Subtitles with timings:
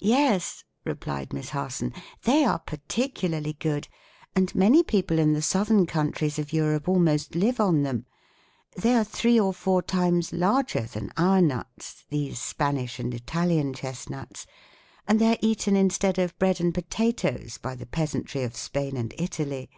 [0.00, 1.92] "Yes," replied Miss Harson;
[2.24, 3.86] "they are particularly good,
[4.34, 8.04] and many people in the southern countries of Europe almost live on them.
[8.74, 14.48] They are three or four times larger than our nuts, these Spanish and Italian chestnuts,
[15.06, 19.14] and they are eaten instead of bread and potatoes by the peasantry of Spain and
[19.16, 19.70] Italy.